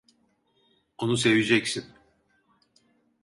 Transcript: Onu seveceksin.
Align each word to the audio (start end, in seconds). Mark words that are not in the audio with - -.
Onu 0.97 1.17
seveceksin. 1.17 1.85